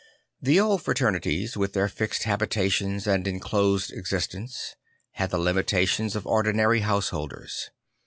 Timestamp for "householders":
6.79-7.69